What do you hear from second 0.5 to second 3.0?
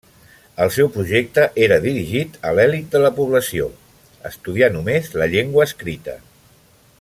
El seu projecte era dirigit a l'elit